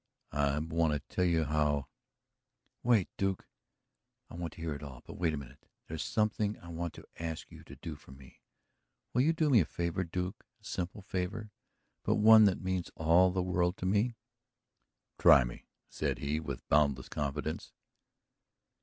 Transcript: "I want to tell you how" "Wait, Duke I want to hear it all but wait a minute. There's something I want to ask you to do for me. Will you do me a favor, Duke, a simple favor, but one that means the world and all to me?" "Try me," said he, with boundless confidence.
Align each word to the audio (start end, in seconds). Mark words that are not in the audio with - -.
"I 0.31 0.57
want 0.57 0.93
to 0.93 0.99
tell 1.15 1.25
you 1.25 1.43
how" 1.43 1.85
"Wait, 2.81 3.07
Duke 3.17 3.47
I 4.31 4.33
want 4.33 4.53
to 4.53 4.59
hear 4.61 4.73
it 4.73 4.81
all 4.81 5.03
but 5.05 5.13
wait 5.19 5.31
a 5.31 5.37
minute. 5.37 5.67
There's 5.85 6.01
something 6.01 6.57
I 6.57 6.69
want 6.69 6.95
to 6.95 7.05
ask 7.19 7.51
you 7.51 7.63
to 7.65 7.75
do 7.75 7.95
for 7.95 8.09
me. 8.11 8.41
Will 9.13 9.21
you 9.21 9.31
do 9.31 9.51
me 9.51 9.59
a 9.59 9.65
favor, 9.65 10.03
Duke, 10.03 10.43
a 10.59 10.65
simple 10.65 11.03
favor, 11.03 11.51
but 12.03 12.15
one 12.15 12.45
that 12.45 12.59
means 12.63 12.89
the 12.97 13.03
world 13.03 13.37
and 13.37 13.41
all 13.59 13.73
to 13.73 13.85
me?" 13.85 14.15
"Try 15.19 15.43
me," 15.43 15.67
said 15.87 16.17
he, 16.17 16.39
with 16.39 16.67
boundless 16.67 17.07
confidence. 17.07 17.71